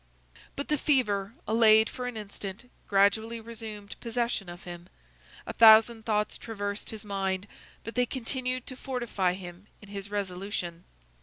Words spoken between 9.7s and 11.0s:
in his resolution.